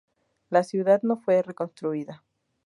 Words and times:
La 0.49 0.63
ciudad 0.63 1.03
no 1.03 1.15
fue 1.15 1.43
reconstruida. 1.43 2.23